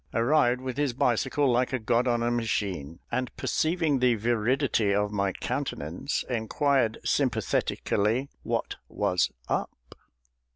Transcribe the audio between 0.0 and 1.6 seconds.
arrived with his bicycle,